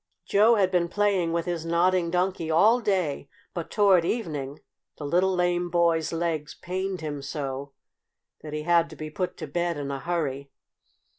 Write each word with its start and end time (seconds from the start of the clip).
Joe 0.25 0.55
had 0.55 0.71
been 0.71 0.87
playing 0.89 1.31
with 1.31 1.45
his 1.45 1.63
Nodding 1.63 2.09
Donkey 2.09 2.49
all 2.49 2.79
day, 2.81 3.29
but 3.53 3.69
toward 3.69 4.03
evening 4.03 4.59
the 4.97 5.05
little 5.05 5.35
lame 5.35 5.69
boy's 5.69 6.11
legs 6.11 6.55
pained 6.55 7.01
him 7.01 7.21
so 7.21 7.73
that 8.41 8.51
he 8.51 8.63
had 8.63 8.89
to 8.89 8.95
be 8.95 9.11
put 9.11 9.37
to 9.37 9.45
bed 9.45 9.77
in 9.77 9.91
a 9.91 9.99
hurry. 9.99 10.49